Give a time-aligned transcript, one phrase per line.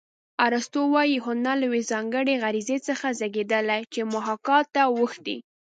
[0.47, 5.37] ارستو وايي هنر له یوې ځانګړې غریزې څخه زېږېدلی چې محاکات ته اوښتې